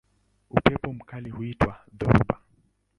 [0.49, 2.39] Upepo mkali huitwa dhoruba.